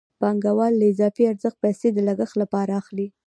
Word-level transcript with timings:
پانګوال 0.21 0.73
له 0.77 0.85
اضافي 0.93 1.23
ارزښت 1.31 1.57
پیسې 1.65 1.87
د 1.91 1.97
لګښت 2.07 2.35
لپاره 2.41 2.71
اخلي 2.81 3.07